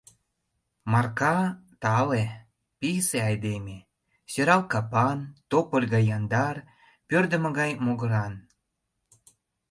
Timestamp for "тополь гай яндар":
5.49-6.55